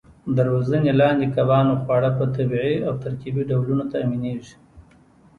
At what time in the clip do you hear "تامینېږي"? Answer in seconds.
3.93-4.53